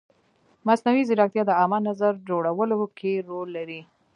[0.67, 3.81] مصنوعي ځیرکتیا د عامه نظر جوړولو کې رول لري.